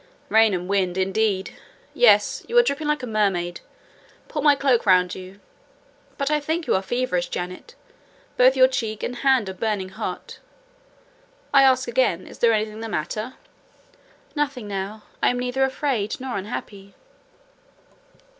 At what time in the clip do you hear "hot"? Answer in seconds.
9.89-10.39